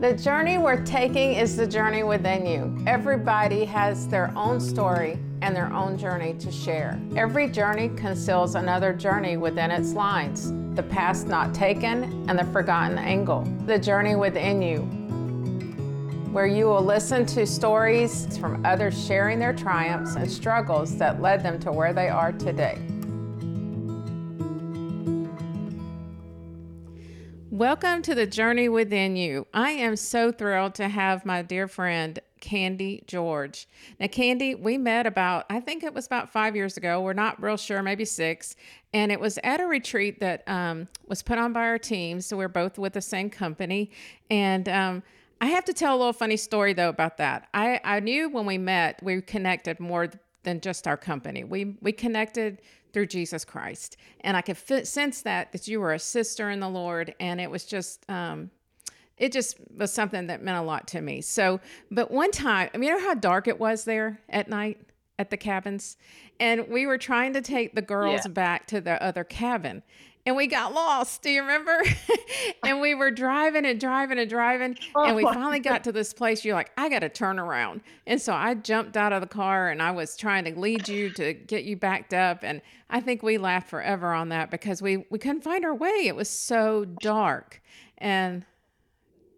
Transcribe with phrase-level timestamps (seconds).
[0.00, 2.74] The journey worth taking is the journey within you.
[2.86, 6.98] Everybody has their own story and their own journey to share.
[7.14, 12.96] Every journey conceals another journey within its lines the past not taken and the forgotten
[12.96, 13.42] angle.
[13.66, 14.84] The journey within you,
[16.32, 21.42] where you will listen to stories from others sharing their triumphs and struggles that led
[21.42, 22.78] them to where they are today.
[27.60, 29.46] Welcome to the journey within you.
[29.52, 33.68] I am so thrilled to have my dear friend Candi George.
[33.98, 37.02] Now, Candi, we met about, I think it was about five years ago.
[37.02, 38.56] We're not real sure, maybe six.
[38.94, 42.22] And it was at a retreat that um, was put on by our team.
[42.22, 43.90] So we're both with the same company.
[44.30, 45.02] And um,
[45.42, 47.46] I have to tell a little funny story, though, about that.
[47.52, 50.08] I, I knew when we met, we connected more
[50.42, 51.44] than just our company.
[51.44, 52.60] We, we connected
[52.92, 53.96] through Jesus Christ.
[54.22, 57.14] And I could sense that, that you were a sister in the Lord.
[57.20, 58.50] And it was just, um,
[59.16, 61.20] it just was something that meant a lot to me.
[61.20, 64.80] So, but one time, I mean, you know how dark it was there at night
[65.18, 65.96] at the cabins?
[66.40, 68.32] And we were trying to take the girls yeah.
[68.32, 69.82] back to the other cabin
[70.26, 71.22] and we got lost.
[71.22, 71.82] Do you remember?
[72.64, 74.76] and we were driving and driving and driving.
[74.94, 76.44] Oh and we finally got to this place.
[76.44, 77.80] You're like, I got to turn around.
[78.06, 81.10] And so I jumped out of the car and I was trying to lead you
[81.10, 82.40] to get you backed up.
[82.42, 82.60] And
[82.90, 86.06] I think we laughed forever on that because we, we couldn't find our way.
[86.06, 87.62] It was so dark.
[87.98, 88.44] And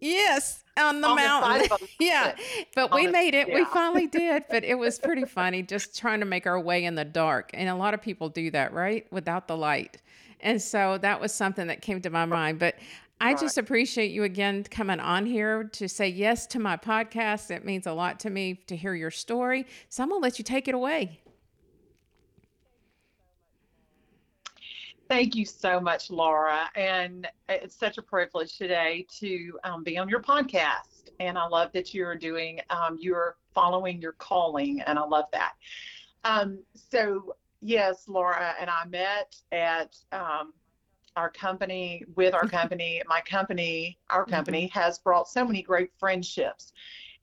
[0.01, 1.67] yes, on the on mountain.
[1.79, 2.35] The yeah.
[2.75, 3.47] But on we made it.
[3.47, 3.55] Yeah.
[3.55, 4.43] We finally did.
[4.49, 7.51] But it was pretty funny just trying to make our way in the dark.
[7.53, 9.05] And a lot of people do that, right?
[9.11, 10.01] Without the light.
[10.43, 12.59] And so that was something that came to my mind.
[12.59, 12.75] But
[13.19, 17.49] I just appreciate you again coming on here to say yes to my podcast.
[17.49, 19.65] It means a lot to me to hear your story.
[19.87, 21.21] So I'm going to let you take it away.
[25.09, 26.69] Thank you so much, Laura.
[26.75, 31.11] And it's such a privilege today to um, be on your podcast.
[31.19, 35.53] And I love that you're doing, um, you're following your calling, and I love that.
[36.25, 37.35] Um, so
[37.65, 40.53] Yes, Laura and I met at um,
[41.15, 43.01] our company with our company.
[43.07, 44.33] My company, our mm-hmm.
[44.33, 46.73] company, has brought so many great friendships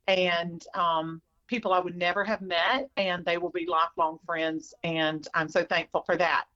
[0.09, 4.73] and um, people I would never have met, and they will be lifelong friends.
[4.83, 6.47] And I'm so thankful for that.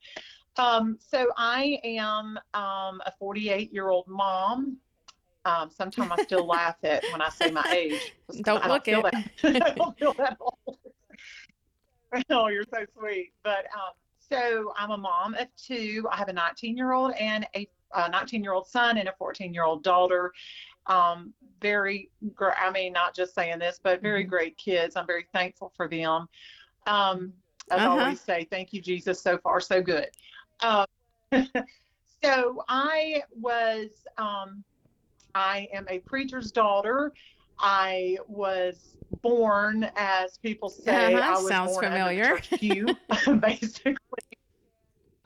[0.56, 4.78] Um, so I am um, a 48 year old mom.
[5.44, 8.14] Um, sometimes I still laugh at when I say my age.
[8.44, 9.12] Don't look don't it.
[9.42, 10.78] That, I don't feel that old.
[12.30, 13.32] oh, you're so sweet.
[13.42, 13.92] But um,
[14.28, 16.06] so I'm a mom of two.
[16.10, 17.68] I have a 19 year old and a
[18.10, 20.32] 19 year old son and a 14 year old daughter.
[20.86, 24.30] Um, very, I mean, not just saying this, but very mm-hmm.
[24.30, 24.96] great kids.
[24.96, 26.28] I'm very thankful for them.
[26.86, 27.32] Um,
[27.70, 27.94] as uh-huh.
[27.94, 29.20] I always say, thank you, Jesus.
[29.20, 30.08] So far, so good.
[30.60, 30.86] Um,
[32.22, 33.88] so I was,
[34.18, 34.62] um,
[35.34, 37.12] I am a preacher's daughter.
[37.58, 41.34] I was born, as people say, uh-huh.
[41.34, 42.38] I was Sounds born familiar.
[42.58, 42.86] pew,
[43.40, 43.98] basically.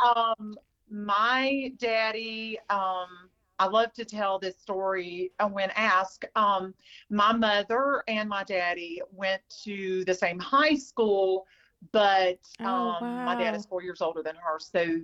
[0.00, 0.56] Um,
[0.91, 3.28] my daddy, um,
[3.59, 6.25] I love to tell this story uh, when asked.
[6.37, 6.75] Um,
[7.11, 11.47] my mother and my daddy went to the same high school,
[11.93, 12.99] but oh, wow.
[13.00, 14.59] Um, my dad is four years older than her.
[14.59, 15.00] So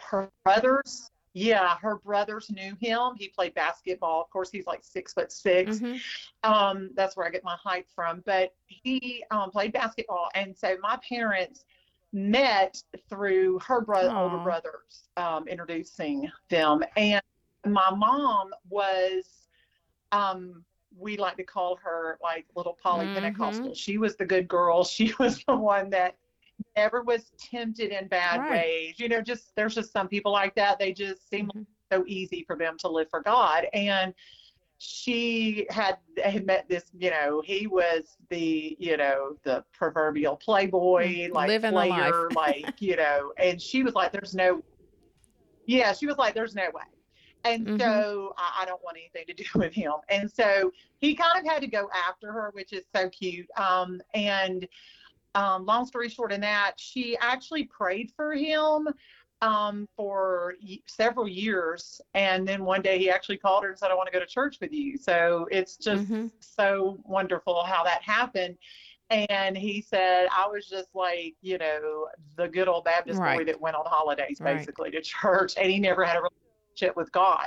[0.00, 3.12] her brothers yeah, her brothers knew him.
[3.16, 4.20] He played basketball.
[4.20, 6.50] Of course, he's like six foot 6 mm-hmm.
[6.50, 8.22] um, that's where I get my height from.
[8.26, 11.64] But he um, played basketball, and so my parents
[12.12, 16.82] met through her brother, older brothers um, introducing them.
[16.96, 17.22] And
[17.66, 19.24] my mom was,
[20.10, 20.64] um,
[20.98, 23.14] we like to call her like little Polly mm-hmm.
[23.14, 23.74] Pentecostal.
[23.74, 24.82] She was the good girl.
[24.82, 26.16] She was the one that
[26.76, 28.50] never was tempted in bad right.
[28.50, 28.94] ways.
[28.98, 30.78] You know, just there's just some people like that.
[30.78, 31.62] They just seem mm-hmm.
[31.92, 33.66] so easy for them to live for God.
[33.72, 34.14] And
[34.78, 41.28] she had had met this, you know, he was the, you know, the proverbial playboy,
[41.28, 44.62] mm, like Living player, like, you know, and she was like, There's no
[45.66, 46.82] yeah, she was like, There's no way.
[47.44, 47.80] And mm-hmm.
[47.80, 49.92] so I, I, don't want anything to do with him.
[50.08, 53.46] And so he kind of had to go after her, which is so cute.
[53.56, 54.66] Um, and
[55.34, 58.88] um, long story short, in that she actually prayed for him
[59.40, 63.90] um, for y- several years, and then one day he actually called her and said,
[63.90, 66.26] "I want to go to church with you." So it's just mm-hmm.
[66.40, 68.56] so wonderful how that happened.
[69.10, 73.38] And he said, I was just like, you know, the good old Baptist right.
[73.38, 75.02] boy that went on holidays basically right.
[75.02, 77.46] to church, and he never had a relationship with God.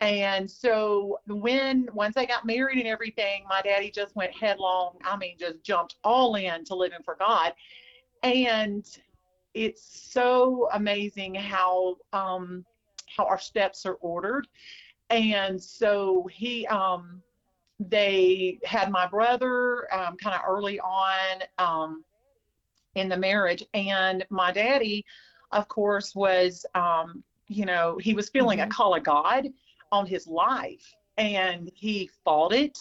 [0.00, 4.98] And so when once I got married and everything, my daddy just went headlong.
[5.04, 7.52] I mean, just jumped all in to living for God.
[8.22, 8.84] And
[9.54, 9.82] it's
[10.12, 12.64] so amazing how um,
[13.16, 14.46] how our steps are ordered.
[15.10, 17.22] And so he um,
[17.80, 22.04] they had my brother um, kind of early on um,
[22.94, 25.04] in the marriage, and my daddy,
[25.52, 28.66] of course, was um, you know he was feeling Mm-hmm.
[28.66, 29.48] a call of God
[29.92, 32.78] on his life, and he fought it,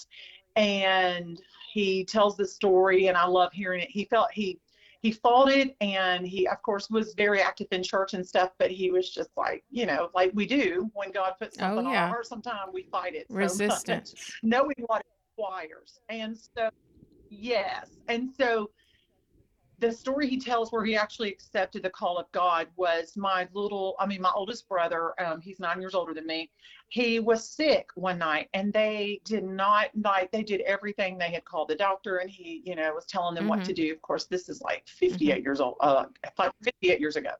[0.55, 1.41] and
[1.71, 3.89] he tells the story, and I love hearing it.
[3.89, 4.59] He felt he
[5.03, 8.71] he fought it and he of course was very active in church and stuff but
[8.71, 11.93] he was just like you know like we do when god puts Oh, something on
[11.95, 14.15] our heart sometimes we fight it so Resistance.
[14.41, 15.07] knowing what it
[15.37, 16.69] requires and so
[17.29, 18.69] yes and so
[19.83, 23.95] the story he tells where he actually accepted the call of God was my little,
[23.99, 26.49] I mean, my oldest brother, um, he's nine years older than me.
[26.87, 31.17] He was sick one night and they did not, like, they did everything.
[31.17, 33.65] They had called the doctor and he, you know, was telling them what Mhm.
[33.65, 33.91] to do.
[33.91, 36.05] Of course, this is like 58 years old, uh,
[36.37, 37.31] like 58 years ago.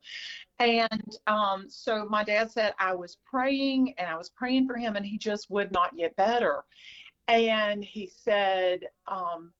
[0.60, 4.98] And um, so my dad said, I was praying and I was praying for him
[4.98, 6.66] and he just would not get better.
[7.30, 9.54] And he said, um,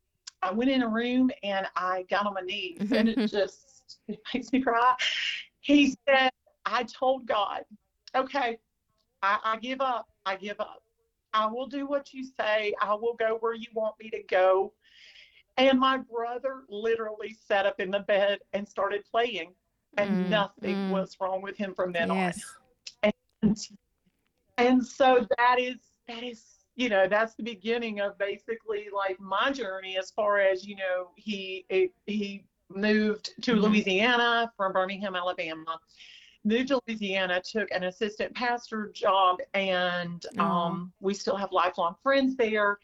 [0.44, 4.20] I went in a room and I got on my knees and it just it
[4.34, 4.96] makes me cry.
[5.62, 6.32] He said,
[6.66, 7.64] I told God,
[8.16, 8.58] okay,
[9.22, 10.08] I, I give up.
[10.26, 10.84] I give up.
[11.34, 12.74] I will do what you say.
[12.82, 14.74] I will go where you want me to go.
[15.58, 19.54] And my brother literally sat up in the bed and started playing,
[19.98, 20.90] and Mm, nothing mm.
[20.90, 22.44] was wrong with him from then Yes.
[23.44, 23.56] on.
[24.58, 29.52] And so that is that is you know that's the beginning of basically like my
[29.52, 31.66] journey as far as you know he
[32.06, 33.62] he moved to Mhm.
[33.62, 35.80] Louisiana from Birmingham, Alabama.
[36.46, 40.44] Moved to Louisiana, took an assistant pastor job, and Aw.
[40.68, 42.80] um, we still have lifelong friends there.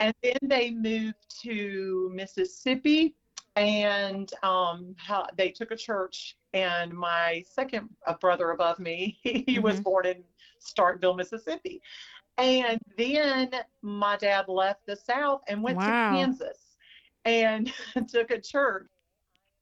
[0.00, 3.14] And then they moved to Mississippi,
[3.56, 4.94] and um,
[5.36, 6.36] they took a church.
[6.52, 7.88] And my second
[8.20, 9.84] brother above me, he was Mhm.
[9.84, 10.24] born in
[10.60, 11.80] Starkville, Mississippi.
[12.38, 13.50] And then
[13.82, 15.86] my dad left the South and went Wow.
[15.86, 16.76] to Kansas
[17.24, 17.72] and
[18.08, 18.88] took a church.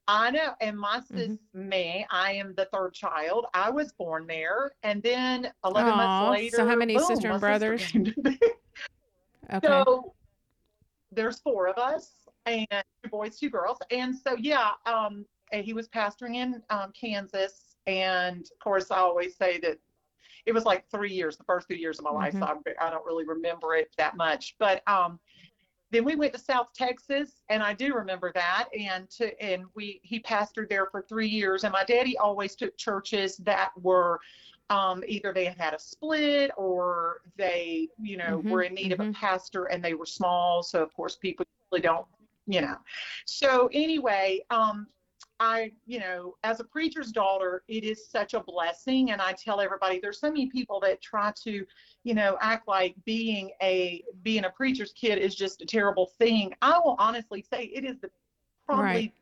[0.09, 0.55] I know.
[0.61, 1.69] And my sis, Mhm.
[1.69, 3.47] me, I am the third child.
[3.55, 4.73] I was born there.
[4.83, 6.57] And then 11 Aw, months later.
[6.57, 7.93] so how many boom, sister and brothers?
[7.93, 8.15] be.
[9.53, 9.67] Okay.
[9.67, 10.15] So
[11.11, 12.13] there's four of us,
[12.47, 12.67] and
[13.03, 13.79] two boys, two girls.
[13.91, 17.75] And so, yeah, um, he was pastoring in um, Kansas.
[17.87, 19.79] And of course, I always say that
[20.47, 22.35] it was like three years, the first three years of my life.
[22.39, 24.57] So I, I don't really remember it that much.
[24.59, 25.19] But um,
[25.91, 28.69] then we went to South Texas, and I do remember that.
[28.79, 31.65] And to and we he pastored there for three years.
[31.65, 34.21] And my daddy always took churches that were
[34.71, 38.93] um, either they had had a split or they, you know, Mhm, were in need
[38.93, 39.13] of a mhm.
[39.13, 40.63] pastor and they were small.
[40.63, 42.07] So of course people really don't,
[42.47, 42.77] you know.
[43.27, 44.87] So anyway, um,
[45.41, 49.11] I, you know, as a preacher's daughter, it is such a blessing.
[49.11, 51.67] And I tell everybody there's so many people that try to,
[52.05, 56.55] you know, act like being a being a preacher's kid is just a terrible thing.
[56.63, 58.11] I will honestly say it is the
[58.67, 59.13] probably Right.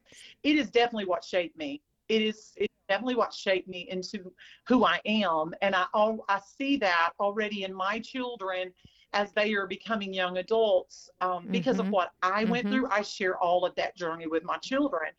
[0.42, 1.82] it is definitely what shaped me.
[2.08, 4.32] It is it's definitely what shaped me into
[4.66, 5.54] who I am.
[5.62, 8.72] And I I see that already in my children
[9.14, 11.92] as they are becoming young adults um, because of Mhm.
[11.92, 12.70] what I went Mhm.
[12.70, 12.88] through.
[12.90, 15.12] I share all of that journey with my children.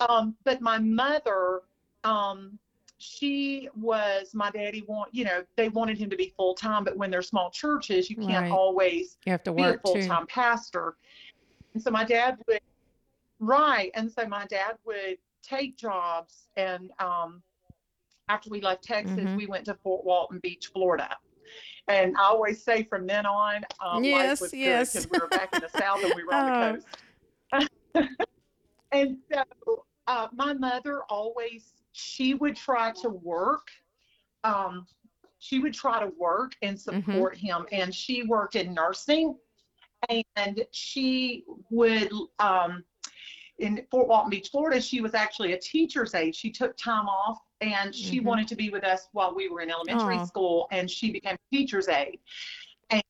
[0.00, 1.62] Um, but my mother,
[2.04, 2.58] um,
[2.98, 6.96] she was my daddy want you know they wanted him to be full time, but
[6.96, 8.50] when they're small churches, you can't Right.
[8.52, 10.96] always You have to be a work full time pastor.
[11.74, 12.60] And so my dad would,
[13.40, 13.90] right.
[13.94, 16.48] And so my dad would take jobs.
[16.56, 17.42] And um,
[18.28, 19.36] after we left Texas, Mhm.
[19.36, 21.16] we went to Fort Walton Beach, Florida.
[21.88, 24.92] And I always say from then on, um, Yes, life was yes.
[24.92, 26.52] good because we were back in the South and we were on the
[27.92, 28.08] coast.
[28.92, 33.68] and so uh, my mother always, she would try to work.
[34.44, 34.86] Um,
[35.38, 37.66] she would try to work and support him.
[37.72, 39.36] And she worked in nursing
[40.36, 42.84] and she would um,
[43.58, 44.80] in Fort Walton Beach, Florida.
[44.80, 46.34] She was actually a teacher's aide.
[46.34, 48.24] She took time off and she Mhm.
[48.24, 50.24] wanted to be with us while we were in elementary Aw.
[50.24, 52.20] school, and she became a teacher's aide.
[52.90, 53.02] And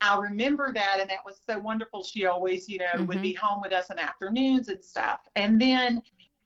[0.00, 2.02] I remember that, and that was so wonderful.
[2.02, 5.20] She always, you know, would be home with us in afternoons and stuff.
[5.36, 6.02] And then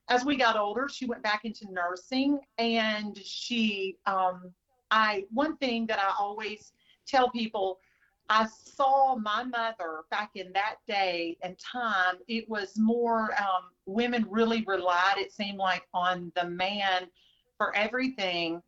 [0.08, 4.52] as we got older, she went back into nursing, and she, um,
[4.90, 6.72] I, one thing that I always
[7.06, 7.80] tell people
[8.28, 12.16] I saw my mother back in that day and time.
[12.26, 17.08] It was more um, women really relied, it seemed like, on the man
[17.56, 18.62] for everything,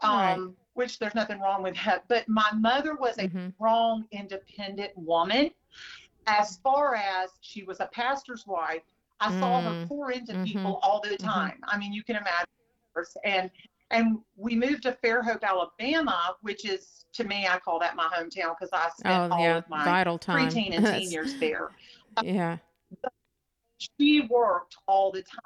[0.00, 0.40] um, Right.
[0.74, 2.04] which there's nothing wrong with that.
[2.08, 3.54] But my mother was a Mhm.
[3.54, 5.50] strong, independent woman.
[6.26, 8.82] As far as she was a pastor's wife,
[9.20, 9.88] I saw her Mm.
[9.88, 10.44] pour into Mhm.
[10.44, 11.18] people all the Mhm.
[11.18, 11.60] time.
[11.64, 12.46] I mean, you can imagine.
[13.24, 13.50] And
[13.90, 18.56] and we moved to Fairhope, Alabama, which is to me, I call that my hometown
[18.58, 19.56] because I spent Oh, all yeah.
[19.58, 20.48] of my Vital time.
[20.48, 21.70] preteen and teen years there.
[22.22, 22.58] yeah.
[23.98, 25.40] She worked all the time.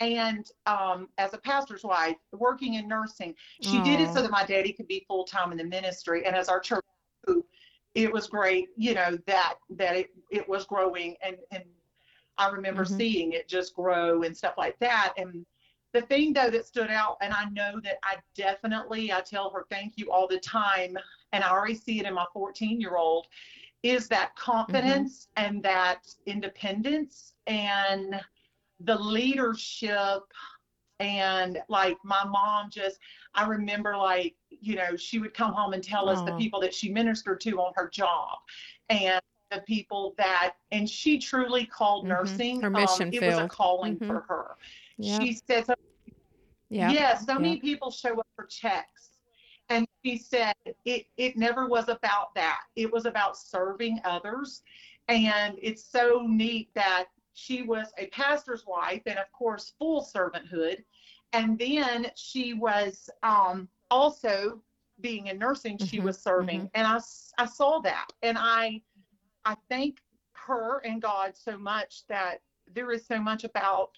[0.00, 4.44] And um, as a pastor's wife, working in nursing, she did it so that my
[4.44, 6.26] daddy could be full time in the ministry.
[6.26, 6.84] And as our church
[7.24, 7.44] grew,
[7.94, 11.64] it was great, you know, that that it, it was growing and and
[12.38, 12.96] I remember Mhm.
[12.96, 15.14] seeing it just grow and stuff like that.
[15.16, 15.46] And
[15.92, 19.66] the thing though that stood out, and I know that I definitely I tell her
[19.70, 20.98] thank you all the time,
[21.32, 23.26] and I already see it in my 14 year old,
[23.82, 28.20] is that confidence and that independence and
[28.80, 30.22] the leadership
[31.00, 32.98] and like my mom just
[33.34, 36.74] i remember like you know she would come home and tell us the people that
[36.74, 38.38] she ministered to on her job
[38.88, 42.08] and the people that and she truly called Mhm.
[42.08, 44.06] nursing Her mission um, it was a calling Mhm.
[44.06, 44.56] for her
[44.98, 45.20] Yeah.
[45.20, 45.74] she said so
[46.68, 46.90] Yeah.
[46.90, 47.38] Yes, so yeah.
[47.38, 49.10] many people show up for checks.
[49.68, 52.60] And she said it, it never was about that.
[52.76, 54.62] It was about serving others.
[55.08, 60.84] And it's so neat that she was a pastor's wife and, of course, full servanthood.
[61.32, 64.60] And then she was um, also
[65.00, 66.70] being in nursing, she Mhm, was serving.
[66.74, 66.98] And I,
[67.38, 68.06] I saw that.
[68.22, 68.82] And I,
[69.46, 72.42] I thank her and God so much that
[72.74, 73.90] there is so much about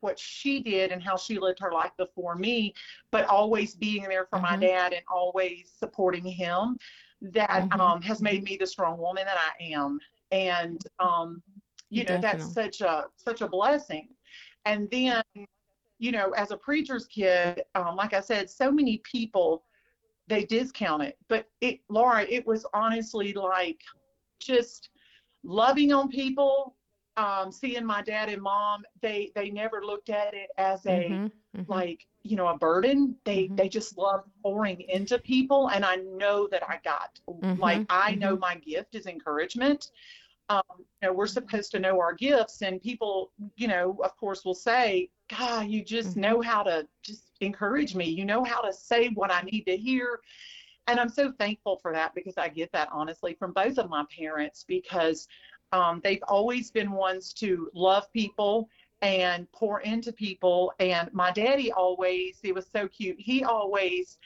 [0.00, 2.74] what she did and how she lived her life before me,
[3.12, 4.60] but always being there for my Mhm.
[4.62, 6.76] dad and always supporting him
[7.22, 10.00] that Mhm, um, has made me the strong woman that I am.
[10.32, 11.42] And um,
[11.88, 14.08] you know, that's such a such a blessing.
[14.64, 15.22] And then,
[15.98, 19.64] you know, as a preacher's kid, um, like I said, so many people
[20.28, 23.80] they discount it, but it, Laura, it was honestly like
[24.40, 24.90] just
[25.46, 26.76] loving on people.
[27.16, 31.32] Um, seeing my dad and mom, they they never looked at it as a Mhm,
[31.54, 31.66] mhm.
[31.66, 33.16] like you know a burden.
[33.24, 33.56] They Mhm.
[33.56, 37.18] they just love pouring into people, and I know that I got
[37.56, 38.38] like Mhm, I know mhm.
[38.38, 39.90] my gift is encouragement.
[40.48, 44.44] Um, you know, we're supposed to know our gifts, and people, you know, of course,
[44.44, 46.20] will say, "God, you just Mhm.
[46.20, 48.06] know how to just encourage me.
[48.08, 50.20] You know how to say what I need to hear."
[50.88, 54.04] And I'm so thankful for that because I get that honestly from both of my
[54.16, 55.26] parents because
[55.72, 58.68] um, they've always been ones to love people
[59.02, 60.72] and pour into people.
[60.78, 63.16] And my daddy always, it was so cute.
[63.18, 64.18] He always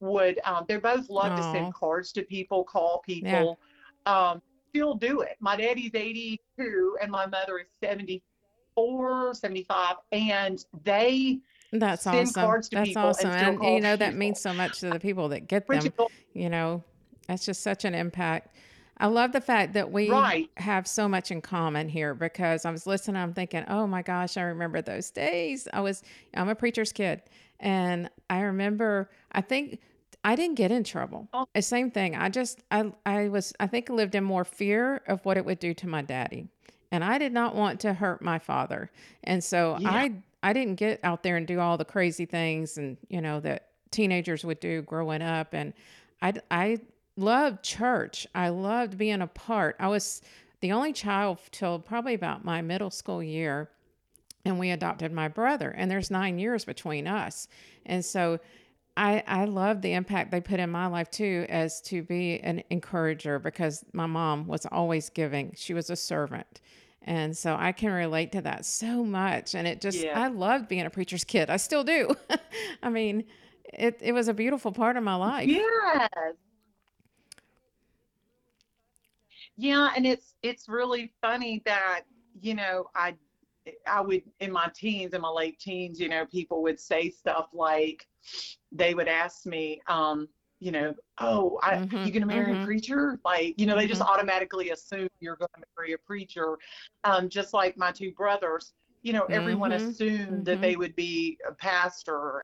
[0.00, 3.58] would, um, they both love to send cards to people, call people,
[4.06, 5.36] um, still do it.
[5.40, 9.96] My daddy's 82 and my mother is 74, 75.
[10.12, 11.40] And they,
[11.78, 12.42] That's send awesome.
[12.42, 13.30] cards to That's people and awesome.
[13.30, 14.18] And call you know that people.
[14.18, 15.90] means so much to the people that get them.
[16.34, 16.82] You know,
[17.28, 18.54] that's just such an impact.
[18.98, 20.48] I love the fact that we Right.
[20.56, 24.36] have so much in common here because I was listening, I'm thinking, oh my gosh,
[24.38, 25.68] I remember those days.
[25.72, 26.02] I was,
[26.34, 27.20] I'm a preacher's kid.
[27.60, 29.80] And I remember, I think
[30.24, 31.28] I didn't get in trouble.
[31.34, 31.46] Oh.
[31.54, 32.16] The same thing.
[32.16, 35.58] I just, I, I was, I think lived in more fear of what it would
[35.58, 36.48] do to my daddy.
[36.90, 38.90] And I did not want to hurt my father.
[39.24, 39.90] And so Yeah.
[39.90, 40.12] I,
[40.46, 43.70] I didn't get out there and do all the crazy things and, you know, that
[43.90, 45.52] teenagers would do growing up.
[45.52, 45.72] And
[46.22, 46.78] I, I
[47.16, 48.28] loved church.
[48.32, 49.74] I loved being a part.
[49.80, 50.22] I was
[50.60, 53.70] the only child till probably about my middle school year,
[54.44, 55.70] and we adopted my brother.
[55.70, 57.48] And there's nine years between us,
[57.84, 58.38] and so
[58.96, 62.62] I I love the impact they put in my life too, as to be an
[62.70, 65.52] encourager because my mom was always giving.
[65.56, 66.60] She was a servant.
[67.06, 69.54] And so I can relate to that so much.
[69.54, 70.20] And it just, Yeah.
[70.20, 71.50] I loved being a preacher's kid.
[71.50, 72.14] I still do.
[72.82, 73.24] I mean,
[73.64, 75.48] it, it was a beautiful part of my life.
[75.48, 76.08] Yes.
[79.56, 82.02] Yeah, and it's it's really funny that,
[82.40, 83.14] you know, I
[83.86, 87.48] I would in my teens, in my late teens, you know, people would say stuff
[87.52, 88.06] like
[88.70, 90.28] they would ask me, um,
[90.60, 92.54] you know, oh, I, Mhm, you gonna marry mhm.
[92.54, 93.20] a preacher?
[93.24, 94.02] Like, you know, they just Mhm.
[94.02, 96.58] automatically assume you're gonna marry a preacher.
[97.04, 100.62] Um, just like my two brothers, you know, everyone Mhm, assumed that mhm.
[100.62, 102.42] they would be a pastor,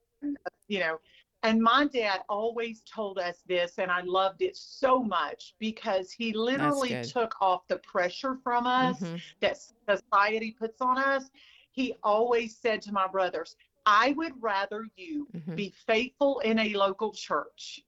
[0.69, 0.99] you know,
[1.43, 6.33] and my dad always told us this, and I loved it so much because he
[6.33, 9.35] literally took off the pressure from us Mhm.
[9.41, 11.31] that society puts on us.
[11.73, 15.57] He always said to my brothers, I would rather you Mhm.
[15.57, 17.81] be faithful in a local church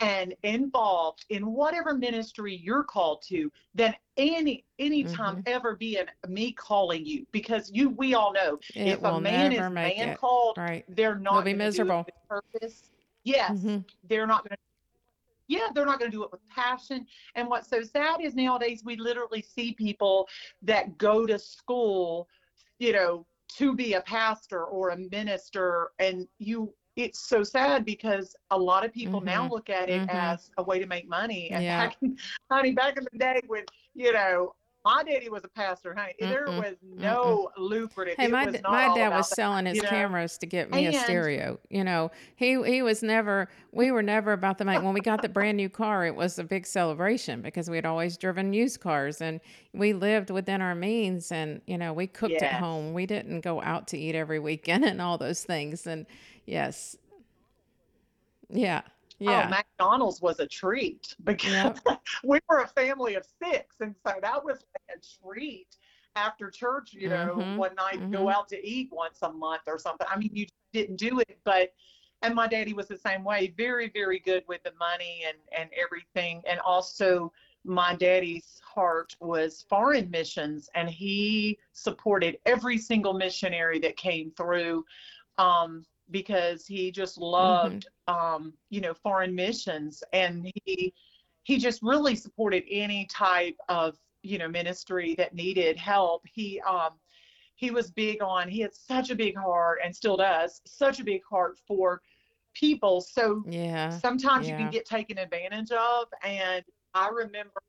[0.00, 5.42] and involved in whatever ministry you're called to than any any time Mhm.
[5.46, 9.52] ever be in me calling you because you we all know It if a man
[9.52, 10.18] is man it.
[10.18, 10.84] called Right.
[10.88, 12.06] they're not be gonna do it miserable.
[12.06, 12.92] with purpose.
[13.24, 13.84] Yes, Mhm.
[14.04, 14.56] they're not going to.
[15.48, 17.06] Yeah, they're not going to do it with passion.
[17.34, 20.28] And what's so sad is nowadays we literally see people
[20.62, 22.28] that go to school,
[22.78, 23.26] you know,
[23.56, 26.72] to be a pastor or a minister, and you.
[27.02, 29.50] It's so sad because a lot of people now Mhm.
[29.50, 30.10] look at it Mhm.
[30.10, 31.50] as a way to make money.
[31.50, 31.86] And Yeah.
[31.86, 31.96] back,
[32.50, 33.64] honey, back in the day when
[33.94, 36.56] you know my daddy was a pastor, honey, there Mm-mm.
[36.56, 38.16] was no lucrative.
[38.16, 39.88] Hey, it my was d- not my dad was that, selling his you know?
[39.90, 41.58] cameras to get me a stereo.
[41.68, 43.48] You know, he he was never.
[43.72, 44.82] We were never about the money.
[44.82, 47.84] When we got the brand new car, it was a big celebration because we had
[47.84, 49.40] always driven used cars, and
[49.74, 51.30] we lived within our means.
[51.30, 52.94] And you know, we cooked at home.
[52.94, 55.86] We didn't go out to eat every weekend and all those things.
[55.86, 56.06] And
[56.50, 56.96] yes,
[58.48, 58.82] yeah,
[59.18, 61.78] yeah, Oh, McDonald's was a treat because Yep.
[62.24, 65.76] we were a family of six, and so that was like a treat
[66.16, 66.92] after church.
[66.92, 68.32] You know, Mhm, one night go mhm.
[68.32, 70.06] out to eat once a month or something.
[70.10, 71.72] I mean, you didn't do it, but
[72.22, 73.54] and my daddy was the same way.
[73.56, 77.32] Very, very good with the money and and everything, and also
[77.64, 84.84] my daddy's heart was foreign missions, and he supported every single missionary that came through.
[85.38, 90.92] Um, because he just loved um, you know, foreign missions, and he
[91.44, 96.22] he just really supported any type of you know ministry that needed help.
[96.32, 96.92] He um,
[97.56, 98.48] he was big on.
[98.48, 102.02] He had such a big heart, and still does such a big heart for
[102.54, 103.00] people.
[103.00, 103.90] So yeah.
[103.90, 106.64] sometimes you can get taken advantage of, and
[106.94, 107.60] I remember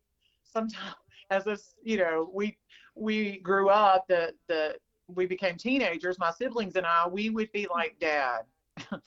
[0.43, 0.95] sometimes
[1.29, 2.57] as this, you know, we
[2.95, 4.75] we grew up, the the
[5.15, 8.41] we became teenagers, my siblings and I, we would be like, Dad,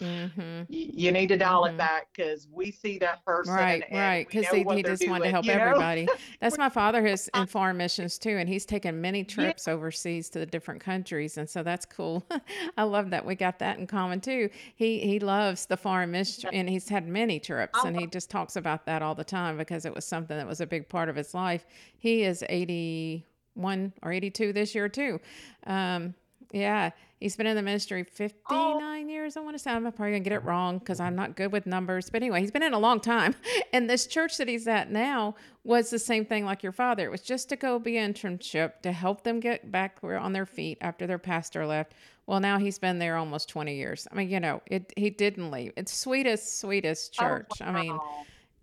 [0.01, 0.63] Mm-hmm.
[0.69, 1.71] you need to dial Mhm.
[1.71, 4.27] it back because we see that person Right, and right.
[4.29, 6.07] Because he, he just wanted to help everybody.
[6.41, 10.39] That's my father is in foreign missions too, and he's taken many trips overseas to
[10.39, 12.25] the different countries, and so that's cool.
[12.77, 14.49] I love that we got that in common too.
[14.77, 18.57] He he loves the foreign mission, and he's had many trips, and he just talks
[18.57, 21.17] about that all the time because it was something that was a big part of
[21.17, 21.67] his life.
[21.99, 25.21] He is eighty one or eighty two this year too.
[25.67, 26.15] Um,
[26.53, 29.37] yeah, he's been in the ministry 59 years.
[29.37, 31.67] I want to say I'm probably gonna get it wrong because I'm not good with
[31.67, 32.09] numbers.
[32.09, 33.35] But anyway, he's been in a long time.
[33.73, 35.35] And this church that he's at now
[35.65, 37.07] was the same thing like your father.
[37.07, 40.47] It was just to go be an internship to help them get back on their
[40.47, 41.93] feet after their pastor left.
[42.27, 44.07] Well, now he's been there almost 20 years.
[44.13, 45.73] I mean, you know, it he didn't leave.
[45.77, 47.51] It's sweetest, sweetest Oh, church.
[47.61, 47.99] I mean,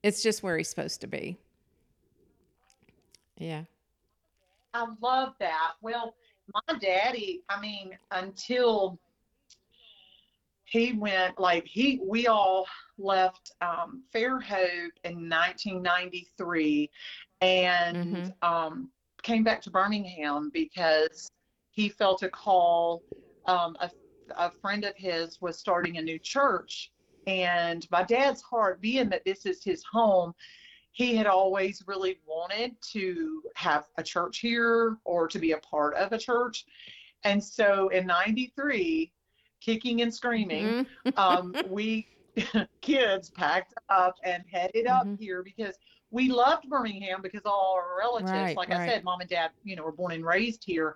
[0.01, 1.38] it's just where he's supposed to be.
[3.38, 3.63] Yeah.
[4.73, 5.73] I love that.
[5.81, 6.15] Well,
[6.53, 8.99] my daddy, I mean, until
[10.65, 12.65] he went, like he, we all
[12.97, 16.89] left um, Fairhope in 1993,
[17.41, 18.34] and Mhm.
[18.41, 21.29] um, came back to Birmingham because
[21.71, 23.03] he felt a call.
[23.45, 23.91] Um, a,
[24.38, 26.91] a friend of his was starting a new church,
[27.27, 30.34] and my dad's heart, being that this is his home,
[30.91, 35.95] he had always really wanted to have a church here or to be a part
[35.95, 36.65] of a church.
[37.23, 39.12] And so in 93,
[39.62, 41.17] kicking and screaming, Mhm.
[41.17, 42.08] um, we
[42.82, 45.19] kids packed up and headed up Mhm.
[45.19, 45.77] here because
[46.12, 49.75] we loved Birmingham because all our relatives, Right, like I said, mom and dad, you
[49.75, 50.95] know, were born and raised here.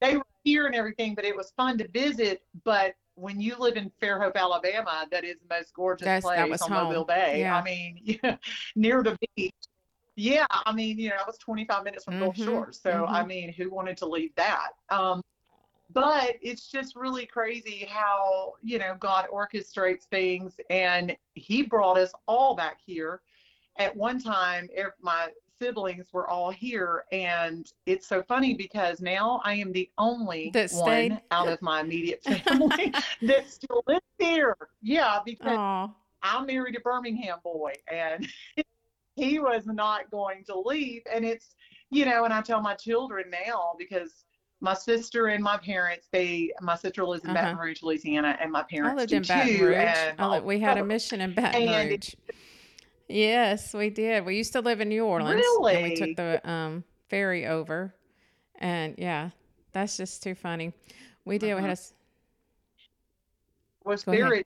[0.00, 2.42] They were here and everything, but it was fun to visit.
[2.64, 6.62] But when you live in Fairhope, Alabama, that is the most gorgeous That's- that place
[6.62, 6.84] on home.
[6.88, 7.40] Mobile Bay.
[7.40, 7.56] Yeah.
[7.58, 8.18] I mean,
[8.76, 9.52] near the beach.
[10.16, 12.80] Yeah, I mean, you know, I was 25 minutes from Gulf Mhm, Shores.
[12.82, 13.26] So, I mhm.
[13.28, 14.72] mean, who wanted to leave that?
[14.90, 15.22] Um,
[15.92, 20.58] but it's just really crazy how, you know, God orchestrates things.
[20.68, 23.22] And He brought us all back here.
[23.76, 24.68] At one time,
[25.00, 25.28] my
[25.64, 27.04] siblings were all here.
[27.12, 31.20] And it's so funny because now I am the only That one stayed?
[31.30, 32.92] out of my immediate family
[33.22, 34.56] that still lives here.
[34.82, 35.90] Yeah, because Aw.
[36.22, 38.26] I married a Birmingham boy and
[39.16, 41.02] he was not going to leave.
[41.12, 41.54] And it's,
[41.90, 44.24] you know, and I tell my children now because
[44.62, 47.62] my sister and my parents, they, my sister lives in Baton Uh-huh.
[47.64, 49.64] Rouge, Louisiana, and my I parents lived do in Baton too.
[49.66, 49.76] Rouge.
[49.76, 52.14] And I we had a mission in Baton Rouge.
[53.10, 54.24] Yes, we did.
[54.24, 57.94] We used to live in New Orleans, and we took the um, ferry over.
[58.56, 59.30] And yeah,
[59.72, 60.72] that's just too funny.
[61.24, 61.54] We did.
[61.54, 61.92] We had Mhm.
[63.84, 64.22] a was Go ahead.
[64.22, 64.44] very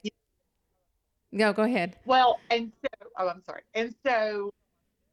[1.33, 1.53] no.
[1.53, 1.99] Go ahead.
[2.07, 3.63] Well, and so, oh, I'm sorry.
[3.75, 4.51] And so,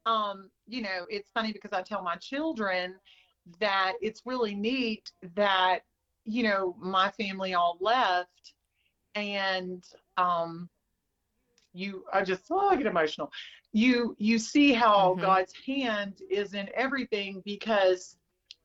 [0.05, 2.95] um, you know, it's funny because I tell my children
[3.59, 5.79] that it's really neat that,
[6.25, 8.53] you know, my family all left
[9.15, 9.83] and,
[10.17, 10.69] um,
[11.73, 13.31] you, I just, oh, I get emotional.
[13.73, 15.21] You, you see how Mhm.
[15.21, 18.17] God's hand is in everything because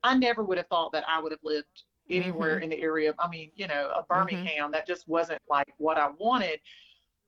[0.03, 2.63] I never would have thought that I would have lived anywhere mm-hmm.
[2.63, 4.13] in the area of, I mean, you know, of mm-hmm.
[4.13, 4.71] Birmingham.
[4.71, 6.59] That just wasn't like what I wanted.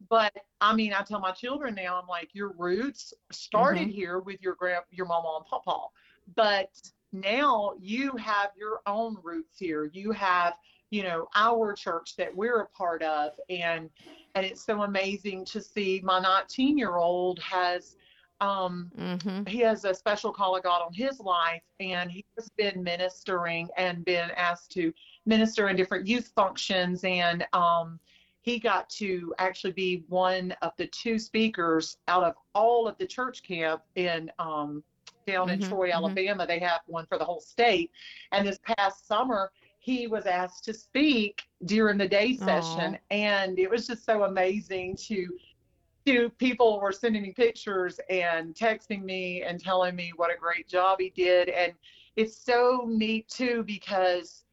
[0.10, 3.92] But I mean, I tell my children now, I'm like, your roots started mm-hmm.
[3.92, 5.88] here with your grand, your mama and papa,
[6.36, 6.70] but
[7.12, 9.90] now you have your own roots here.
[9.92, 10.54] You have
[10.90, 13.32] you know, our church that we're a part of.
[13.50, 13.90] And
[14.36, 17.96] and it's so amazing to see my 19 year old has
[18.42, 19.44] um, Mm-hmm.
[19.48, 23.70] he has a special call of God on his life, and he has been ministering
[23.78, 24.94] and been asked to
[25.26, 27.04] minister in different youth functions.
[27.04, 28.00] And um,
[28.42, 33.06] he got to actually be one of the two speakers out of all of the
[33.08, 34.84] church camp in um,
[35.28, 35.94] down in Mhm, Troy, mhm.
[35.94, 36.48] Alabama.
[36.48, 37.92] They have one for the whole state.
[38.32, 39.52] And this past summer,
[39.90, 43.14] he was asked to speak during the day session, Aw.
[43.14, 45.28] and it was just so amazing to
[46.06, 50.68] to people were sending me pictures and texting me and telling me what a great
[50.68, 51.74] job he did and
[52.16, 54.46] it's so neat too because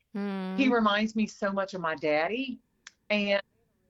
[0.56, 0.72] he Mm.
[0.72, 2.58] reminds me so much of my daddy
[3.10, 3.40] and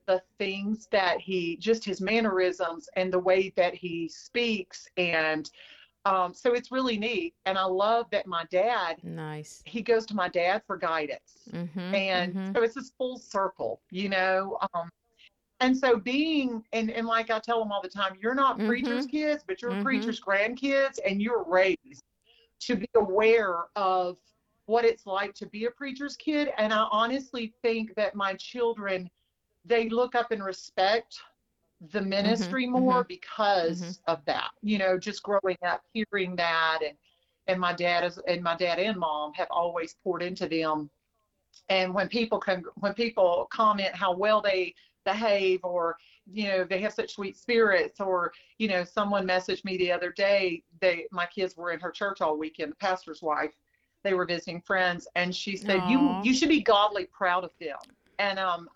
[0.05, 5.49] the things that he just his mannerisms and the way that he speaks and
[6.07, 9.61] um, so it's really neat and i love that my dad Nice.
[9.65, 11.95] he goes to my dad for guidance Mm-hmm.
[11.95, 12.51] and mm-hmm.
[12.55, 14.89] so it's this full circle you know um,
[15.59, 19.05] and so being and, and like i tell them all the time you're not preachers
[19.05, 19.83] kids but you're Mhm.
[19.83, 22.03] preachers grandkids and you're raised
[22.59, 24.17] to be aware of
[24.65, 29.09] what it's like to be a preacher's kid and i honestly think that my children
[29.65, 31.19] they look up and respect
[31.91, 36.97] the ministry more because of that you know just growing up hearing that and
[37.47, 40.89] and my dad is and my dad and mom have always poured into them.
[41.69, 44.73] And when people can when people comment how well they
[45.05, 45.95] behave or
[46.31, 50.11] you know they have such sweet spirits or you know someone messaged me the other
[50.11, 53.53] day they my kids were in her church all weekend the pastor's wife.
[54.03, 57.77] They were visiting friends and she said you you should be godly proud of them.
[58.19, 58.69] And um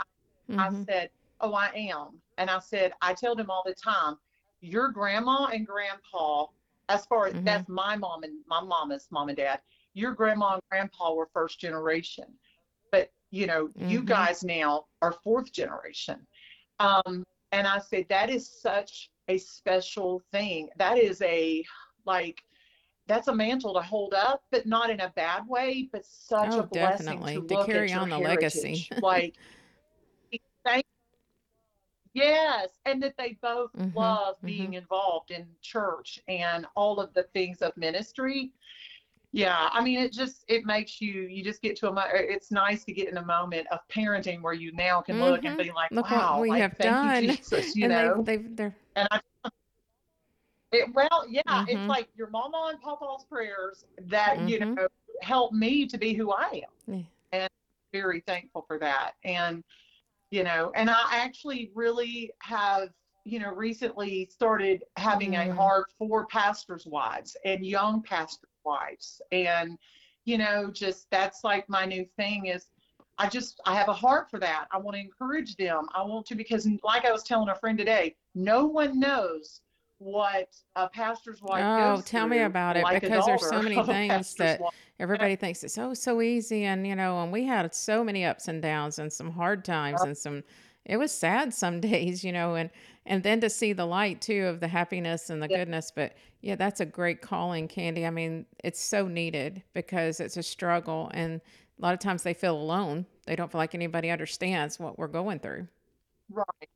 [0.57, 0.85] I Mhm.
[0.85, 1.09] said,
[1.41, 2.21] Oh, I am.
[2.37, 4.17] And I said, I tell them all the time,
[4.61, 6.45] your grandma and grandpa,
[6.89, 7.45] as far as Mhm.
[7.45, 9.61] that's my mom and my mama's mom and dad,
[9.93, 12.25] your grandma and grandpa were first generation.
[12.91, 14.05] But, you know, you Mhm.
[14.05, 16.27] guys now are fourth generation.
[16.79, 20.69] Um, and I said, that is such a special thing.
[20.77, 21.65] That is a,
[22.05, 22.43] like,
[23.07, 26.59] that's a mantle to hold up, but not in a bad way, but such Oh,
[26.59, 27.47] a blessing definitely.
[27.47, 28.87] to To carry on the legacy.
[29.01, 29.35] Like,
[30.63, 30.85] thank
[32.13, 37.23] yes, and that they both Mhm, love being involved in church and all of the
[37.33, 38.51] things of ministry.
[39.33, 42.51] Yeah, I mean, it just it makes you you just get to a mo- it's
[42.51, 45.65] nice to get in a moment of parenting where you now can look and Mhm.
[45.67, 47.21] be like, Look wow, what we like, have done.
[47.21, 48.23] you, Jesus, you and know.
[48.23, 49.21] they've, they've, they're, And I,
[50.73, 51.87] it, well, yeah, it's Mhm.
[51.87, 54.87] like your mama and papa's prayers that you know
[55.21, 56.95] help me to be who I am.
[56.97, 57.03] Yeah.
[57.31, 57.49] And
[57.93, 59.13] very thankful for that.
[59.23, 59.63] And
[60.31, 62.89] you know, and I actually really have
[63.23, 65.55] you know recently started having a Mm.
[65.55, 69.77] heart for pastors' wives and young pastors' wives, and
[70.25, 72.71] you know, just that's like my new thing is.
[73.17, 74.67] I just I have a heart for that.
[74.71, 75.87] I want to encourage them.
[75.93, 79.61] I want to because like I was telling a friend today, no one knows
[80.01, 84.33] what a pastor's wife Oh, tell me about it, like because there's so many things
[84.35, 84.73] that wife.
[84.99, 88.47] everybody thinks it's oh so easy and you know and we had so many ups
[88.47, 90.43] and downs and some hard times and some
[90.85, 92.71] it was sad some days you know and
[93.05, 95.57] and then to see the light too of the happiness and the Yeah.
[95.59, 100.35] goodness but yeah that's a great calling Candi i mean it's so needed because it's
[100.37, 101.41] a struggle and
[101.77, 105.07] a lot of times they feel alone they don't feel like anybody understands what we're
[105.07, 105.67] going through
[106.33, 106.69] Right.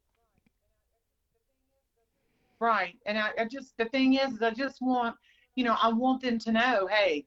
[2.59, 2.95] Right.
[3.05, 5.15] And I, I just, the thing is, is I just want,
[5.55, 7.25] you know, I want them to know, hey,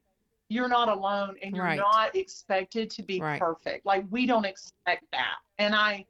[0.48, 1.76] you're not alone and you're Right.
[1.76, 3.38] not expected to be Right.
[3.38, 3.84] perfect.
[3.84, 5.36] Like, we don't expect that.
[5.58, 6.06] And I,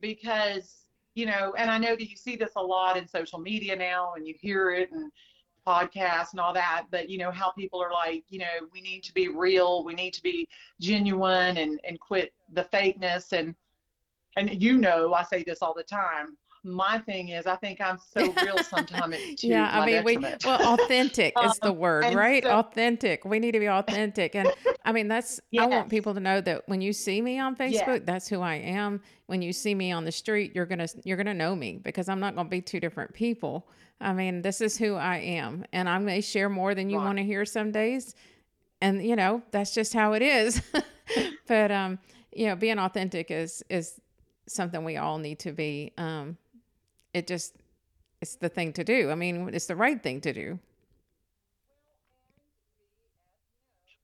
[0.00, 3.76] because, you know, and I know that you see this a lot in social media
[3.76, 5.10] now and you hear it and
[5.66, 9.02] podcasts and all that, but, you know, how people are like, you know, we need
[9.04, 10.48] to be real, we need to be
[10.80, 13.32] genuine and, and quit the fakeness.
[13.32, 13.54] And,
[14.36, 16.36] and you know, I say this all the time.
[16.66, 21.32] My thing is, I think I'm so real sometimes yeah, I mean, we well, authentic
[21.42, 22.42] is the Um, word, right?
[22.42, 23.24] so- authentic.
[23.24, 24.52] We need to be authentic, and
[24.84, 25.40] I mean, that's.
[25.56, 27.82] I want people to know that when you see me on Yes.
[27.82, 29.00] Facebook, that's who I am.
[29.26, 32.20] When you see me on the street, you're gonna you're gonna know me because I'm
[32.20, 33.68] not gonna be two different people.
[34.00, 37.04] I mean, this is who I am, and I may share more than you Right.
[37.06, 38.14] want to hear some days,
[38.80, 40.60] and you know that's just how it is.
[41.46, 41.98] but um,
[42.32, 44.00] you know, being authentic is is
[44.48, 45.92] something we all need to be.
[45.98, 46.36] Um,
[47.16, 47.54] it just
[48.20, 49.10] it's the thing to do.
[49.10, 50.58] I mean, it's the right thing to do.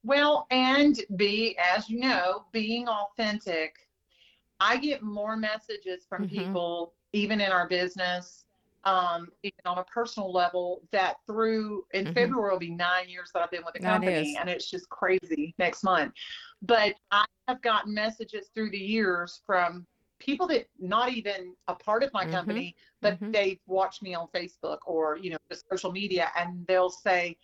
[0.02, 3.76] Well, and be, as you know, being authentic.
[4.60, 6.30] I get more messages from Mhm.
[6.30, 8.44] people, even in our business,
[8.84, 12.14] um, even on a personal level, that through in Mhm.
[12.14, 14.36] February will be nine years that I've been with the That company, is.
[14.38, 16.14] and it's just crazy next month.
[16.62, 19.86] But I have gotten messages through the years from
[20.24, 22.30] people that not even a part of my Mhm.
[22.30, 23.32] company, but Mhm.
[23.32, 27.36] they've watched me on Facebook or, you know, just social media and they'll say,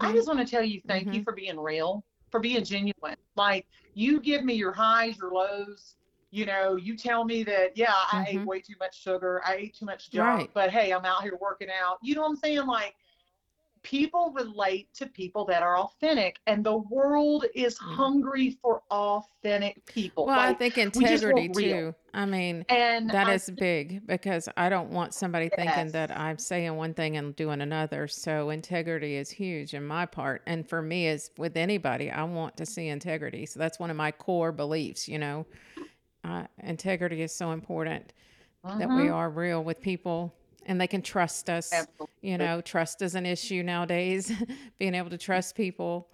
[0.00, 0.14] I Mhm.
[0.14, 1.24] just want to tell you thank you Mhm.
[1.24, 3.16] for being real, for being genuine.
[3.36, 5.96] Like you give me your highs, your lows.
[6.32, 8.46] You know, you tell me that, yeah, I ate Mhm.
[8.46, 10.50] way too much sugar, I ate too much junk, Right.
[10.52, 11.98] but hey, I'm out here working out.
[12.02, 12.66] You know what I'm saying?
[12.66, 12.94] Like
[13.86, 20.26] people relate to people that are authentic, and the world is hungry for authentic people.
[20.26, 21.94] Well, I think integrity too.
[22.12, 26.38] I mean, And that I is big because I don't want somebody thinking that I'm
[26.38, 28.08] saying one thing and doing another.
[28.08, 30.42] So integrity is huge in my part.
[30.46, 33.46] And for me, as with anybody, I want to see integrity.
[33.46, 35.46] So that's one of my core beliefs, you know.
[36.24, 38.12] Uh, integrity is so important
[38.78, 40.34] that we hmm are real with people
[40.66, 41.88] and they can trust us.
[42.22, 44.32] You know, trust is an issue nowadays,
[44.78, 46.08] being able to trust people.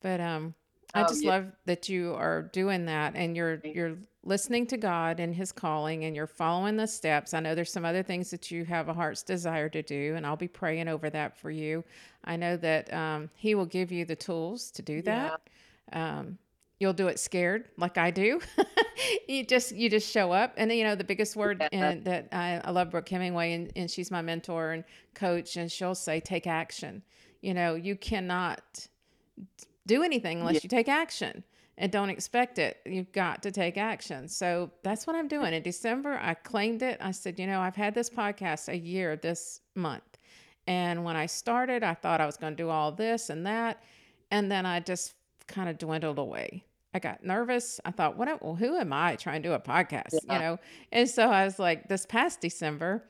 [0.00, 0.54] But um
[0.94, 1.30] I Oh just yeah.
[1.30, 6.04] love that you are doing that and you're you're listening to God and his calling
[6.04, 7.34] and you're following the steps.
[7.34, 10.26] I know there's some other things that you have a heart's desire to do and
[10.26, 11.84] I'll be praying over that for you.
[12.24, 15.30] I know that um he will give you the tools to do Yeah.
[15.30, 15.40] that.
[15.92, 16.38] Um
[16.80, 18.40] you'll do it scared like I do.
[19.28, 21.90] you just you just show up and you know the biggest word Yeah.
[21.90, 24.84] in, that I, I love Brooke Hemingway and, and she's my mentor and
[25.14, 27.02] coach and she'll say take action.
[27.40, 28.86] You know, you cannot
[29.86, 30.46] do anything Yeah.
[30.46, 31.42] unless you take action
[31.78, 32.78] and don't expect it.
[32.86, 34.28] You've got to take action.
[34.28, 35.52] So that's what I'm doing.
[35.54, 36.98] In December, I claimed it.
[37.00, 40.04] I said, you know, I've had this podcast a year this month.
[40.68, 43.82] And when I started, I thought I was going to do all this and that.
[44.30, 45.14] And then I just
[45.48, 46.64] kind of dwindled away.
[46.94, 47.80] I got nervous.
[47.84, 50.14] I thought, what, well, who am I trying to do a podcast?
[50.30, 50.58] You know?
[50.90, 53.04] And so I was like, this past December,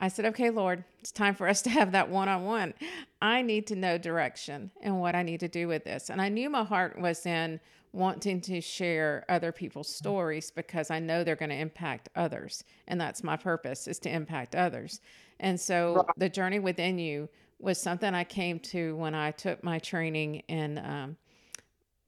[0.00, 2.74] I said, okay, Lord, it's time for us to have that one on one.
[3.22, 6.10] I need to know direction and what I need to do with this.
[6.10, 7.60] And I knew my heart was in
[7.92, 12.64] wanting to share other people's stories because I know they're going to impact others.
[12.88, 15.00] And that's my purpose is to impact others.
[15.40, 19.78] And so the journey within you was something I came to when I took my
[19.78, 21.16] training in um,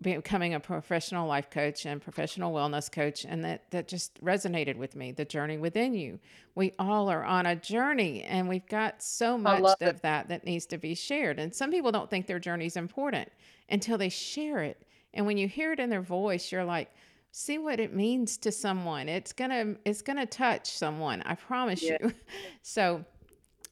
[0.05, 4.95] becoming a professional life coach and professional wellness coach and that that just resonated with
[4.95, 6.21] me the journey within you.
[6.55, 9.89] We all are on a journey and we've got so much love it.
[9.89, 11.41] of that that needs to be shared.
[11.41, 13.29] And some people don't think their journey is important
[13.69, 14.87] until they share it.
[15.13, 16.91] And when you hear it in their voice you're like
[17.37, 19.09] see what it means to someone.
[19.09, 21.97] It's gonna it's gonna touch someone i promise Yeah.
[22.01, 22.13] you.
[22.63, 23.05] So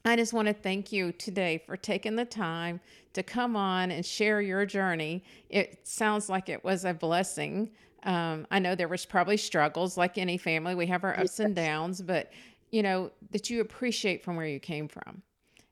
[0.05, 2.81] I just want to thank you today for taking the time
[3.13, 5.23] to come on and share your journey.
[5.49, 7.71] It sounds like it was a blessing.
[8.03, 10.75] Um, I know there was probably struggles, like any family.
[10.75, 12.33] We have our ups and downs, but
[12.71, 15.23] you know that you appreciate from where you came from,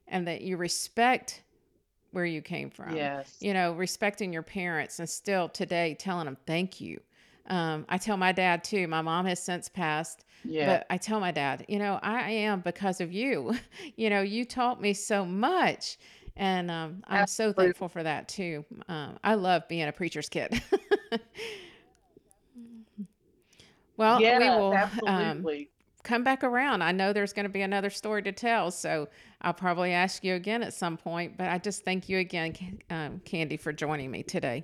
[0.07, 1.41] and that you respect
[2.11, 2.95] where you came from.
[2.95, 3.35] Yes.
[3.41, 7.01] You know, respecting your parents, and still today telling them thank you.
[7.47, 8.87] Um, I tell my dad too.
[8.87, 10.65] My mom has since passed, Yeah.
[10.67, 13.55] but I tell my dad, you know, I am because of you.
[13.95, 15.97] you know, you taught me so much.
[16.37, 18.65] And um, I'm so thankful for that too.
[18.87, 20.61] Um, I love being a preacher's kid.
[23.97, 24.77] well, yeah, we will
[25.07, 25.45] um,
[26.03, 26.81] come back around.
[26.81, 28.71] I know there's going to be another story to tell.
[28.71, 29.09] So
[29.41, 31.37] I'll probably ask you again at some point.
[31.37, 34.63] But I just thank you again, um, Candi, for joining me today.